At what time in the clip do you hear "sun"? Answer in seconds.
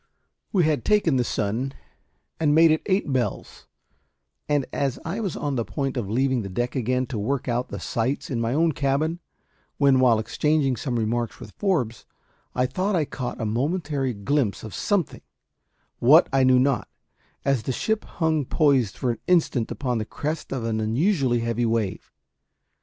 1.23-1.75